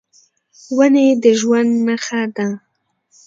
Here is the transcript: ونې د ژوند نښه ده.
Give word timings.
ونې 0.75 1.07
د 1.23 1.25
ژوند 1.39 1.71
نښه 1.85 2.21
ده. 2.35 2.47